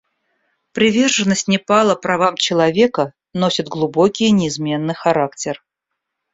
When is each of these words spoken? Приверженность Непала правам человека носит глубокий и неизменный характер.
Приверженность 0.71 1.47
Непала 1.47 1.93
правам 1.93 2.35
человека 2.35 3.13
носит 3.35 3.67
глубокий 3.67 4.29
и 4.29 4.31
неизменный 4.31 4.95
характер. 4.95 5.63